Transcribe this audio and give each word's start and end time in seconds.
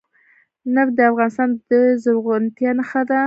نفت 0.75 0.91
د 0.97 0.99
افغانستان 1.11 1.49
د 1.69 1.71
زرغونتیا 2.03 2.71
نښه 2.79 3.01
ده. 3.09 3.19